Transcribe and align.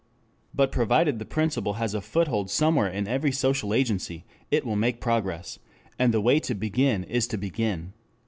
But 0.51 0.71
provided 0.71 1.19
the 1.19 1.25
principle 1.25 1.73
has 1.73 1.93
a 1.93 2.01
foothold 2.01 2.49
somewhere 2.49 2.87
in 2.89 3.07
every 3.07 3.31
social 3.31 3.71
agency 3.71 4.25
it 4.49 4.65
will 4.65 4.75
make 4.75 4.99
progress, 4.99 5.59
and 5.99 6.11
the 6.11 6.19
way 6.19 6.39
to 6.39 6.55
begin 6.55 7.03
is 7.03 7.27
to 7.27 7.37
begin. 7.37 7.93